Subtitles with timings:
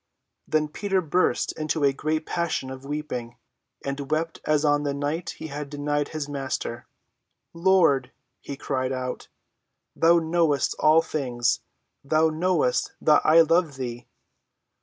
[0.47, 3.37] Then Peter burst into a great passion of weeping,
[3.85, 6.87] and wept as on the night he had denied his Master.
[7.53, 9.27] "Lord," he cried out,
[9.95, 11.59] "thou knowest all things;
[12.03, 14.07] thou knowest that I love thee!"